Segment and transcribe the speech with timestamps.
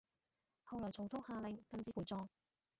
[0.65, 2.27] 後來曹操下令禁止陪葬